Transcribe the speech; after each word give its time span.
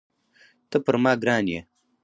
ته 0.69 0.77
پر 0.85 0.95
ما 1.03 1.13
ګران 1.21 1.45
یې. 1.51 1.59